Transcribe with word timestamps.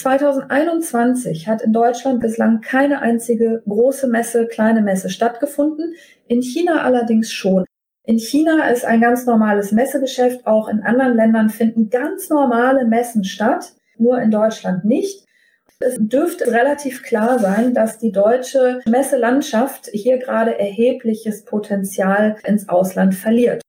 2021 0.00 1.46
hat 1.46 1.62
in 1.62 1.72
Deutschland 1.72 2.20
bislang 2.20 2.62
keine 2.62 3.02
einzige 3.02 3.62
große 3.68 4.06
Messe, 4.06 4.46
kleine 4.46 4.80
Messe 4.80 5.10
stattgefunden. 5.10 5.94
In 6.26 6.42
China 6.42 6.82
allerdings 6.82 7.30
schon. 7.30 7.64
In 8.04 8.18
China 8.18 8.68
ist 8.70 8.84
ein 8.84 9.00
ganz 9.00 9.26
normales 9.26 9.72
Messegeschäft. 9.72 10.46
Auch 10.46 10.68
in 10.68 10.80
anderen 10.82 11.14
Ländern 11.14 11.50
finden 11.50 11.90
ganz 11.90 12.30
normale 12.30 12.86
Messen 12.86 13.24
statt, 13.24 13.74
nur 13.98 14.20
in 14.20 14.30
Deutschland 14.30 14.84
nicht. 14.84 15.26
Es 15.80 15.96
dürfte 15.98 16.46
relativ 16.46 17.02
klar 17.02 17.38
sein, 17.38 17.74
dass 17.74 17.98
die 17.98 18.12
deutsche 18.12 18.80
Messelandschaft 18.86 19.88
hier 19.92 20.18
gerade 20.18 20.58
erhebliches 20.58 21.44
Potenzial 21.44 22.36
ins 22.44 22.68
Ausland 22.68 23.14
verliert. 23.14 23.62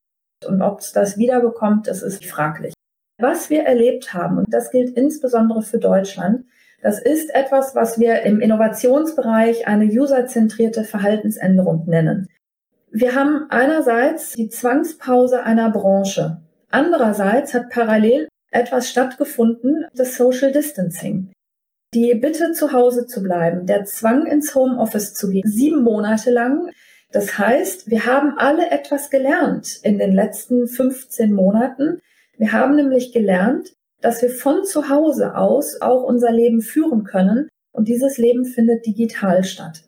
Und 0.46 0.62
ob 0.62 0.80
es 0.80 0.94
das 0.94 1.18
wiederbekommt, 1.18 1.88
das 1.88 2.02
ist 2.02 2.26
fraglich. 2.26 2.74
Was 3.22 3.50
wir 3.50 3.64
erlebt 3.64 4.14
haben, 4.14 4.40
und 4.40 4.54
das 4.54 4.72
gilt 4.72 4.98
insbesondere 4.98 5.62
für 5.62 5.78
Deutschland, 5.78 6.46
das 6.82 7.00
ist 7.00 7.34
etwas, 7.36 7.76
was 7.76 8.00
wir 8.00 8.24
im 8.24 8.42
Innovationsbereich 8.42 9.68
eine 9.68 9.86
userzentrierte 9.86 10.84
Verhaltensänderung 10.84 11.86
nennen. 11.88 12.28
Wir 12.92 13.14
haben 13.14 13.46
einerseits 13.50 14.34
die 14.34 14.50
Zwangspause 14.50 15.44
einer 15.44 15.70
Branche. 15.70 16.42
Andererseits 16.72 17.54
hat 17.54 17.70
parallel 17.70 18.28
etwas 18.50 18.90
stattgefunden, 18.90 19.86
das 19.94 20.16
Social 20.18 20.52
Distancing. 20.52 21.32
Die 21.94 22.16
Bitte 22.16 22.54
zu 22.54 22.74
Hause 22.74 23.06
zu 23.06 23.22
bleiben, 23.22 23.68
der 23.68 23.86
Zwang 23.86 24.26
ins 24.26 24.56
Homeoffice 24.56 25.14
zu 25.14 25.30
gehen, 25.30 25.44
sieben 25.46 25.84
Monate 25.84 26.32
lang. 26.32 26.72
Das 27.12 27.38
heißt, 27.38 27.90
wir 27.90 28.06
haben 28.06 28.34
alle 28.38 28.72
etwas 28.72 29.10
gelernt 29.10 29.80
in 29.84 30.00
den 30.00 30.14
letzten 30.14 30.68
15 30.68 31.34
Monaten. 31.34 32.02
Wir 32.38 32.52
haben 32.52 32.76
nämlich 32.76 33.12
gelernt, 33.12 33.74
dass 34.02 34.22
wir 34.22 34.30
von 34.30 34.64
zu 34.66 34.90
Hause 34.90 35.36
aus 35.36 35.80
auch 35.82 36.04
unser 36.04 36.32
Leben 36.32 36.62
führen 36.62 37.04
können 37.04 37.50
und 37.72 37.88
dieses 37.88 38.18
Leben 38.18 38.46
findet 38.46 38.86
digital 38.86 39.44
statt. 39.44 39.84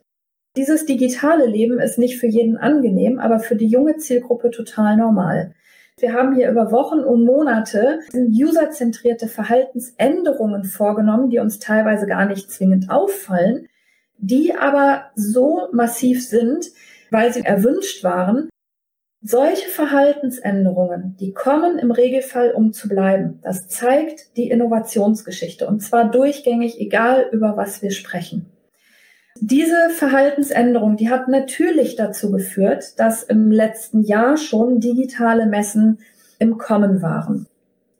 Dieses 0.56 0.86
digitale 0.86 1.46
Leben 1.46 1.80
ist 1.80 1.98
nicht 1.98 2.18
für 2.18 2.28
jeden 2.28 2.56
angenehm, 2.56 3.18
aber 3.18 3.40
für 3.40 3.56
die 3.56 3.66
junge 3.66 3.96
Zielgruppe 3.96 4.50
total 4.50 4.96
normal. 4.96 5.52
Wir 5.98 6.12
haben 6.12 6.34
hier 6.34 6.50
über 6.50 6.72
Wochen 6.72 7.00
und 7.00 7.24
Monate 7.24 8.00
userzentrierte 8.14 9.28
Verhaltensänderungen 9.28 10.64
vorgenommen, 10.64 11.30
die 11.30 11.38
uns 11.38 11.58
teilweise 11.58 12.06
gar 12.06 12.26
nicht 12.26 12.50
zwingend 12.50 12.90
auffallen, 12.90 13.68
die 14.18 14.54
aber 14.54 15.10
so 15.14 15.68
massiv 15.72 16.26
sind, 16.26 16.66
weil 17.10 17.32
sie 17.32 17.42
erwünscht 17.42 18.02
waren. 18.02 18.48
Solche 19.26 19.70
Verhaltensänderungen, 19.70 21.16
die 21.18 21.32
kommen 21.32 21.78
im 21.78 21.90
Regelfall, 21.90 22.50
um 22.50 22.74
zu 22.74 22.90
bleiben. 22.90 23.38
Das 23.42 23.68
zeigt 23.68 24.36
die 24.36 24.50
Innovationsgeschichte 24.50 25.66
und 25.66 25.80
zwar 25.80 26.10
durchgängig, 26.10 26.78
egal 26.78 27.30
über 27.32 27.56
was 27.56 27.80
wir 27.80 27.90
sprechen. 27.90 28.44
Diese 29.40 29.88
Verhaltensänderung, 29.94 30.98
die 30.98 31.08
hat 31.08 31.28
natürlich 31.28 31.96
dazu 31.96 32.30
geführt, 32.30 33.00
dass 33.00 33.22
im 33.22 33.50
letzten 33.50 34.02
Jahr 34.02 34.36
schon 34.36 34.78
digitale 34.78 35.46
Messen 35.46 36.00
im 36.38 36.58
Kommen 36.58 37.00
waren. 37.00 37.46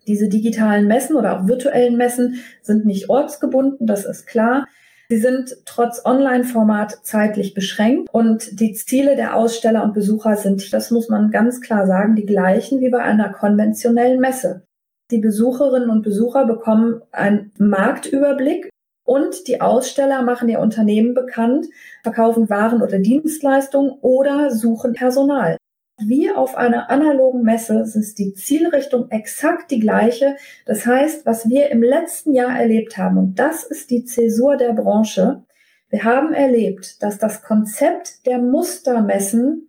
Diese 0.06 0.28
digitalen 0.28 0.86
Messen 0.86 1.16
oder 1.16 1.40
auch 1.40 1.48
virtuellen 1.48 1.96
Messen 1.96 2.44
sind 2.60 2.84
nicht 2.84 3.08
ortsgebunden, 3.08 3.86
das 3.86 4.04
ist 4.04 4.26
klar. 4.26 4.66
Sie 5.08 5.18
sind 5.18 5.56
trotz 5.66 6.04
Online-Format 6.04 7.00
zeitlich 7.02 7.54
beschränkt 7.54 8.08
und 8.12 8.60
die 8.60 8.72
Ziele 8.72 9.16
der 9.16 9.36
Aussteller 9.36 9.84
und 9.84 9.92
Besucher 9.92 10.36
sind, 10.36 10.72
das 10.72 10.90
muss 10.90 11.08
man 11.08 11.30
ganz 11.30 11.60
klar 11.60 11.86
sagen, 11.86 12.16
die 12.16 12.26
gleichen 12.26 12.80
wie 12.80 12.90
bei 12.90 13.02
einer 13.02 13.30
konventionellen 13.30 14.20
Messe. 14.20 14.62
Die 15.10 15.18
Besucherinnen 15.18 15.90
und 15.90 16.02
Besucher 16.02 16.46
bekommen 16.46 17.02
einen 17.12 17.52
Marktüberblick 17.58 18.70
und 19.06 19.46
die 19.48 19.60
Aussteller 19.60 20.22
machen 20.22 20.48
ihr 20.48 20.60
Unternehmen 20.60 21.12
bekannt, 21.12 21.66
verkaufen 22.02 22.48
Waren 22.48 22.80
oder 22.80 22.98
Dienstleistungen 22.98 23.92
oder 24.00 24.50
suchen 24.50 24.94
Personal. 24.94 25.58
Wie 25.98 26.30
auf 26.30 26.56
einer 26.56 26.90
analogen 26.90 27.42
Messe 27.42 27.80
ist 27.80 28.18
die 28.18 28.34
Zielrichtung 28.34 29.10
exakt 29.10 29.70
die 29.70 29.78
gleiche. 29.78 30.36
Das 30.66 30.86
heißt, 30.86 31.24
was 31.24 31.48
wir 31.48 31.70
im 31.70 31.82
letzten 31.82 32.34
Jahr 32.34 32.58
erlebt 32.58 32.98
haben, 32.98 33.16
und 33.16 33.38
das 33.38 33.62
ist 33.62 33.90
die 33.90 34.04
Zäsur 34.04 34.56
der 34.56 34.72
Branche, 34.72 35.44
wir 35.90 36.02
haben 36.02 36.32
erlebt, 36.32 37.00
dass 37.04 37.18
das 37.18 37.42
Konzept 37.42 38.26
der 38.26 38.38
Mustermessen 38.38 39.68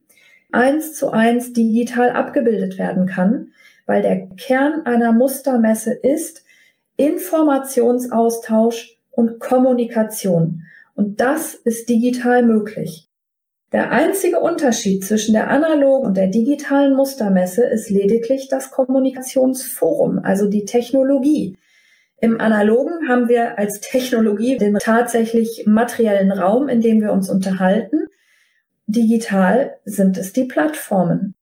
eins 0.52 0.96
zu 0.96 1.12
eins 1.12 1.54
digital 1.54 2.10
abgebildet 2.10 2.80
werden 2.80 3.06
kann, 3.06 3.52
weil 3.86 4.02
der 4.02 4.28
Kern 4.36 4.82
einer 4.86 5.12
Mustermesse 5.12 5.94
ist 5.94 6.44
Informationsaustausch 6.98 8.98
und 9.12 9.40
Kommunikation. 9.40 10.64
Und 10.96 11.22
das 11.22 11.54
ist 11.54 11.90
digital 11.90 12.44
möglich. 12.44 13.05
Der 13.76 13.92
einzige 13.92 14.40
Unterschied 14.40 15.04
zwischen 15.04 15.34
der 15.34 15.50
analogen 15.50 16.08
und 16.08 16.16
der 16.16 16.28
digitalen 16.28 16.96
Mustermesse 16.96 17.66
ist 17.66 17.90
lediglich 17.90 18.48
das 18.48 18.72
Kommunikationsforum, 18.72 20.22
also 20.24 20.48
die 20.50 20.64
Technologie. 20.64 21.58
Im 22.16 22.40
analogen 22.40 23.10
haben 23.10 23.28
wir 23.28 23.60
als 23.60 23.82
Technologie 23.82 24.58
den 24.58 24.76
tatsächlich 24.76 25.66
materiellen 25.66 26.32
Raum, 26.32 26.70
in 26.70 26.80
dem 26.80 27.02
wir 27.02 27.12
uns 27.12 27.30
unterhalten. 27.30 28.08
Digital 28.88 29.76
sind 29.84 30.18
es 30.18 30.32
die 30.32 30.46
Plattformen. 30.46 31.36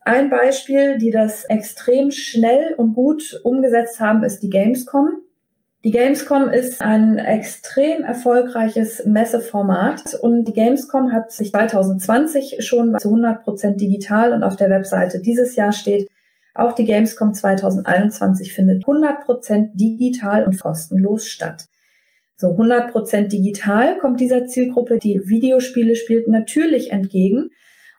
Ein 0.00 0.30
Beispiel, 0.30 0.98
die 0.98 1.12
das 1.12 1.44
extrem 1.44 2.10
schnell 2.10 2.74
und 2.74 2.94
gut 2.94 3.40
umgesetzt 3.44 4.00
haben, 4.00 4.24
ist 4.24 4.40
die 4.40 4.50
Gamescom. 4.50 5.10
Die 5.88 5.94
Gamescom 5.94 6.50
ist 6.50 6.82
ein 6.82 7.16
extrem 7.16 8.04
erfolgreiches 8.04 9.06
Messeformat 9.06 10.16
und 10.20 10.44
die 10.44 10.52
Gamescom 10.52 11.12
hat 11.12 11.32
sich 11.32 11.50
2020 11.50 12.58
schon 12.58 12.98
zu 12.98 13.08
100 13.08 13.42
Prozent 13.42 13.80
digital 13.80 14.34
und 14.34 14.42
auf 14.42 14.56
der 14.56 14.68
Webseite 14.68 15.18
dieses 15.18 15.56
Jahr 15.56 15.72
steht, 15.72 16.10
auch 16.52 16.74
die 16.74 16.84
Gamescom 16.84 17.32
2021 17.32 18.52
findet 18.52 18.82
100 18.86 19.24
Prozent 19.24 19.80
digital 19.80 20.44
und 20.44 20.60
kostenlos 20.60 21.26
statt. 21.26 21.68
So 22.36 22.50
100 22.50 22.92
Prozent 22.92 23.32
digital 23.32 23.96
kommt 23.96 24.20
dieser 24.20 24.44
Zielgruppe, 24.44 24.98
die 24.98 25.22
Videospiele 25.24 25.96
spielt, 25.96 26.28
natürlich 26.28 26.92
entgegen. 26.92 27.48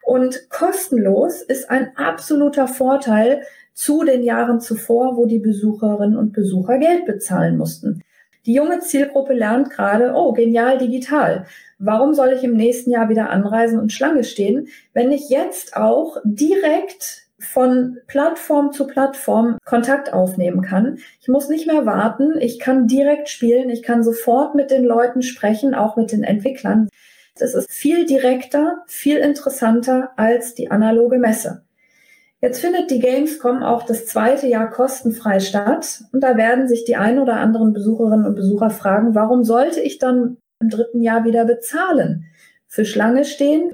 Und 0.03 0.47
kostenlos 0.51 1.41
ist 1.41 1.71
ein 1.71 1.97
absoluter 1.97 2.67
Vorteil 2.67 3.41
zu 3.79 4.03
den 4.03 4.23
Jahren 4.23 4.59
zuvor, 4.59 5.15
wo 5.15 5.25
die 5.25 5.39
Besucherinnen 5.39 6.17
und 6.17 6.33
Besucher 6.33 6.79
Geld 6.79 7.05
bezahlen 7.05 7.57
mussten. 7.57 8.01
Die 8.45 8.53
junge 8.53 8.79
Zielgruppe 8.79 9.33
lernt 9.33 9.69
gerade, 9.69 10.11
oh, 10.15 10.33
genial 10.33 10.77
digital. 10.77 11.45
Warum 11.77 12.13
soll 12.13 12.33
ich 12.33 12.43
im 12.43 12.55
nächsten 12.55 12.91
Jahr 12.91 13.07
wieder 13.07 13.29
anreisen 13.29 13.79
und 13.79 13.93
Schlange 13.93 14.25
stehen, 14.25 14.67
wenn 14.93 15.13
ich 15.13 15.29
jetzt 15.29 15.77
auch 15.77 16.17
direkt 16.25 17.29
von 17.39 17.99
Plattform 18.07 18.73
zu 18.73 18.85
Plattform 18.85 19.57
Kontakt 19.63 20.11
aufnehmen 20.11 20.61
kann. 20.61 20.97
Ich 21.21 21.29
muss 21.29 21.47
nicht 21.47 21.65
mehr 21.65 21.85
warten, 21.85 22.37
ich 22.37 22.59
kann 22.59 22.85
direkt 22.85 23.29
spielen, 23.29 23.69
ich 23.69 23.81
kann 23.81 24.03
sofort 24.03 24.55
mit 24.55 24.71
den 24.71 24.83
Leuten 24.83 25.21
sprechen, 25.21 25.73
auch 25.73 25.95
mit 25.95 26.11
den 26.11 26.25
Entwicklern. 26.25 26.89
Das 27.37 27.53
ist 27.53 27.71
viel 27.71 28.05
direkter, 28.05 28.83
viel 28.87 29.19
interessanter 29.19 30.09
als 30.17 30.53
die 30.53 30.69
analoge 30.69 31.17
Messe. 31.17 31.63
Jetzt 32.41 32.61
findet 32.61 32.89
die 32.89 32.99
Gamescom 32.99 33.63
auch 33.63 33.83
das 33.83 34.05
zweite 34.05 34.47
Jahr 34.47 34.69
kostenfrei 34.69 35.41
statt 35.41 36.03
und 36.13 36.21
da 36.21 36.37
werden 36.37 36.69
sich 36.69 36.85
die 36.85 36.95
ein 36.95 37.19
oder 37.19 37.35
anderen 37.35 37.73
Besucherinnen 37.73 38.25
und 38.25 38.35
Besucher 38.35 38.69
fragen, 38.69 39.13
warum 39.13 39.43
sollte 39.43 39.81
ich 39.81 39.97
dann 39.97 40.37
im 40.61 40.69
dritten 40.69 41.01
Jahr 41.01 41.25
wieder 41.25 41.43
bezahlen? 41.45 42.25
Für 42.65 42.85
Schlange 42.85 43.25
stehen? 43.25 43.73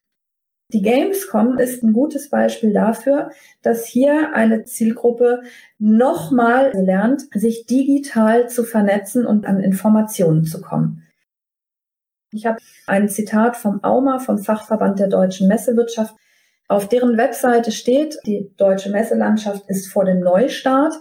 Die 0.73 0.81
Gamescom 0.81 1.59
ist 1.59 1.83
ein 1.83 1.93
gutes 1.93 2.31
Beispiel 2.31 2.73
dafür, 2.73 3.29
dass 3.61 3.85
hier 3.85 4.33
eine 4.33 4.63
Zielgruppe 4.63 5.43
nochmal 5.77 6.71
lernt, 6.73 7.27
sich 7.35 7.67
digital 7.67 8.49
zu 8.49 8.63
vernetzen 8.63 9.27
und 9.27 9.45
an 9.45 9.59
Informationen 9.59 10.43
zu 10.43 10.61
kommen. 10.61 11.03
Ich 12.31 12.47
habe 12.47 12.57
ein 12.87 13.09
Zitat 13.09 13.57
vom 13.57 13.83
AUMA, 13.83 14.17
vom 14.17 14.39
Fachverband 14.39 14.99
der 14.99 15.07
deutschen 15.07 15.47
Messewirtschaft, 15.47 16.15
auf 16.67 16.89
deren 16.89 17.17
Webseite 17.17 17.71
steht, 17.71 18.17
die 18.25 18.51
deutsche 18.57 18.89
Messelandschaft 18.89 19.63
ist 19.67 19.87
vor 19.87 20.05
dem 20.05 20.19
Neustart. 20.19 20.93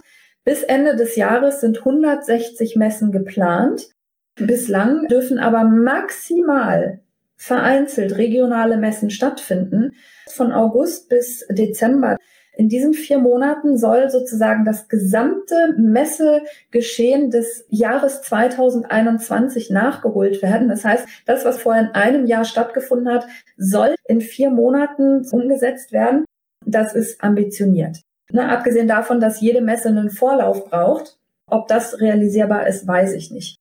Bis 0.43 0.61
Ende 0.61 0.95
des 0.95 1.15
Jahres 1.15 1.61
sind 1.61 1.79
160 1.79 2.75
Messen 2.75 3.11
geplant. 3.11 3.89
Bislang 4.35 5.07
dürfen 5.07 5.39
aber 5.39 5.63
maximal 5.63 7.01
vereinzelt 7.35 8.17
regionale 8.17 8.77
Messen 8.77 9.09
stattfinden. 9.09 9.91
Von 10.29 10.51
August 10.51 11.09
bis 11.09 11.45
Dezember 11.49 12.17
in 12.57 12.69
diesen 12.69 12.93
vier 12.93 13.19
Monaten 13.19 13.77
soll 13.77 14.09
sozusagen 14.09 14.65
das 14.65 14.87
gesamte 14.87 15.75
Messegeschehen 15.77 17.31
des 17.31 17.65
Jahres 17.69 18.21
2021 18.21 19.69
nachgeholt 19.69 20.41
werden. 20.41 20.69
Das 20.69 20.85
heißt, 20.85 21.07
das, 21.25 21.45
was 21.45 21.61
vorher 21.61 21.83
in 21.83 21.95
einem 21.95 22.25
Jahr 22.25 22.45
stattgefunden 22.45 23.13
hat, 23.13 23.27
soll 23.57 23.95
in 24.07 24.21
vier 24.21 24.49
Monaten 24.49 25.25
umgesetzt 25.31 25.91
werden. 25.91 26.25
Das 26.65 26.95
ist 26.95 27.23
ambitioniert. 27.23 28.01
Ne, 28.31 28.49
abgesehen 28.49 28.87
davon, 28.87 29.19
dass 29.19 29.41
jede 29.41 29.61
Messe 29.61 29.89
einen 29.89 30.09
Vorlauf 30.09 30.65
braucht. 30.65 31.17
Ob 31.47 31.67
das 31.67 31.99
realisierbar 31.99 32.67
ist, 32.67 32.87
weiß 32.87 33.13
ich 33.13 33.31
nicht. 33.31 33.55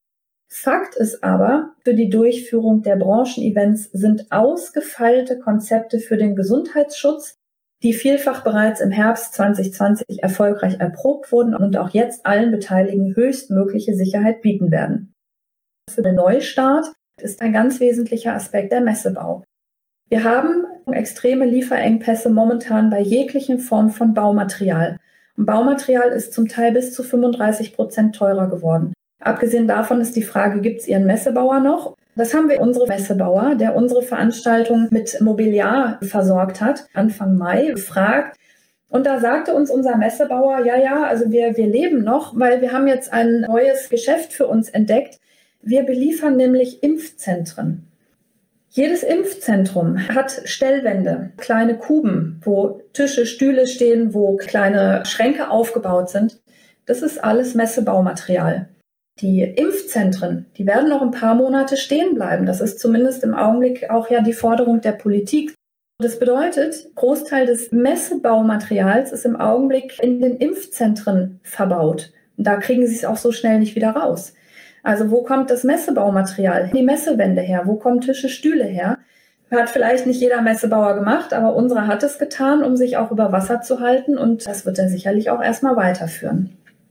Fakt 0.48 0.94
ist 0.94 1.24
aber, 1.24 1.74
für 1.82 1.94
die 1.94 2.08
Durchführung 2.08 2.82
der 2.82 2.96
Branchenevents 2.96 3.90
sind 3.92 4.30
ausgefeilte 4.30 5.38
Konzepte 5.38 5.98
für 5.98 6.16
den 6.16 6.36
Gesundheitsschutz, 6.36 7.34
die 7.84 7.92
vielfach 7.92 8.42
bereits 8.42 8.80
im 8.80 8.90
Herbst 8.90 9.34
2020 9.34 10.22
erfolgreich 10.22 10.80
erprobt 10.80 11.30
wurden 11.30 11.54
und 11.54 11.76
auch 11.76 11.90
jetzt 11.90 12.24
allen 12.24 12.50
Beteiligten 12.50 13.14
höchstmögliche 13.14 13.94
Sicherheit 13.94 14.40
bieten 14.40 14.70
werden. 14.70 15.14
Für 15.90 16.00
den 16.00 16.14
Neustart 16.14 16.86
ist 17.20 17.42
ein 17.42 17.52
ganz 17.52 17.80
wesentlicher 17.80 18.32
Aspekt 18.32 18.72
der 18.72 18.80
Messebau. 18.80 19.44
Wir 20.08 20.24
haben 20.24 20.64
extreme 20.90 21.44
Lieferengpässe 21.44 22.30
momentan 22.30 22.88
bei 22.88 23.00
jeglichen 23.00 23.58
Form 23.58 23.90
von 23.90 24.14
Baumaterial. 24.14 24.98
Und 25.36 25.44
Baumaterial 25.44 26.08
ist 26.08 26.32
zum 26.32 26.48
Teil 26.48 26.72
bis 26.72 26.94
zu 26.94 27.02
35 27.02 27.74
Prozent 27.74 28.16
teurer 28.16 28.48
geworden. 28.48 28.94
Abgesehen 29.22 29.68
davon 29.68 30.00
ist 30.00 30.16
die 30.16 30.22
Frage, 30.22 30.60
gibt 30.62 30.80
es 30.80 30.88
Ihren 30.88 31.06
Messebauer 31.06 31.60
noch? 31.60 31.96
Das 32.16 32.32
haben 32.32 32.48
wir 32.48 32.60
unsere 32.60 32.86
Messebauer, 32.86 33.56
der 33.56 33.74
unsere 33.74 34.02
Veranstaltung 34.02 34.86
mit 34.90 35.20
Mobiliar 35.20 35.98
versorgt 36.02 36.60
hat, 36.60 36.86
Anfang 36.94 37.36
Mai, 37.36 37.72
gefragt. 37.74 38.36
Und 38.88 39.06
da 39.06 39.18
sagte 39.18 39.54
uns 39.54 39.70
unser 39.70 39.96
Messebauer, 39.96 40.64
ja, 40.64 40.76
ja, 40.76 41.04
also 41.04 41.32
wir, 41.32 41.56
wir 41.56 41.66
leben 41.66 42.04
noch, 42.04 42.38
weil 42.38 42.60
wir 42.60 42.70
haben 42.70 42.86
jetzt 42.86 43.12
ein 43.12 43.40
neues 43.40 43.88
Geschäft 43.88 44.32
für 44.32 44.46
uns 44.46 44.68
entdeckt. 44.68 45.18
Wir 45.62 45.82
beliefern 45.82 46.36
nämlich 46.36 46.84
Impfzentren. 46.84 47.88
Jedes 48.68 49.02
Impfzentrum 49.02 50.08
hat 50.08 50.42
Stellwände, 50.44 51.30
kleine 51.36 51.76
Kuben, 51.78 52.40
wo 52.44 52.80
Tische, 52.92 53.26
Stühle 53.26 53.66
stehen, 53.66 54.14
wo 54.14 54.36
kleine 54.36 55.02
Schränke 55.06 55.50
aufgebaut 55.50 56.10
sind. 56.10 56.40
Das 56.86 57.02
ist 57.02 57.22
alles 57.22 57.54
Messebaumaterial. 57.54 58.68
Die 59.20 59.42
Impfzentren, 59.42 60.46
die 60.56 60.66
werden 60.66 60.88
noch 60.88 61.00
ein 61.00 61.12
paar 61.12 61.36
Monate 61.36 61.76
stehen 61.76 62.14
bleiben. 62.14 62.46
Das 62.46 62.60
ist 62.60 62.80
zumindest 62.80 63.22
im 63.22 63.34
Augenblick 63.34 63.88
auch 63.88 64.10
ja 64.10 64.20
die 64.20 64.32
Forderung 64.32 64.80
der 64.80 64.92
Politik. 64.92 65.54
Das 66.00 66.18
bedeutet, 66.18 66.88
Großteil 66.96 67.46
des 67.46 67.70
Messebaumaterials 67.70 69.12
ist 69.12 69.24
im 69.24 69.36
Augenblick 69.36 70.02
in 70.02 70.20
den 70.20 70.36
Impfzentren 70.38 71.38
verbaut. 71.44 72.12
Und 72.36 72.46
da 72.48 72.56
kriegen 72.56 72.84
sie 72.88 72.96
es 72.96 73.04
auch 73.04 73.16
so 73.16 73.30
schnell 73.30 73.60
nicht 73.60 73.76
wieder 73.76 73.90
raus. 73.90 74.34
Also 74.82 75.12
wo 75.12 75.22
kommt 75.22 75.48
das 75.50 75.62
Messebaumaterial, 75.62 76.70
die 76.74 76.82
Messewände 76.82 77.40
her? 77.40 77.62
Wo 77.66 77.76
kommen 77.76 78.00
Tische, 78.00 78.28
Stühle 78.28 78.64
her? 78.64 78.98
Hat 79.50 79.70
vielleicht 79.70 80.06
nicht 80.06 80.20
jeder 80.20 80.42
Messebauer 80.42 80.94
gemacht, 80.94 81.32
aber 81.32 81.54
unsere 81.54 81.86
hat 81.86 82.02
es 82.02 82.18
getan, 82.18 82.64
um 82.64 82.76
sich 82.76 82.96
auch 82.96 83.12
über 83.12 83.30
Wasser 83.30 83.60
zu 83.60 83.78
halten 83.78 84.18
und 84.18 84.44
das 84.46 84.66
wird 84.66 84.80
er 84.80 84.88
sicherlich 84.88 85.30
auch 85.30 85.40
erstmal 85.40 85.76
weiterführen. 85.76 86.58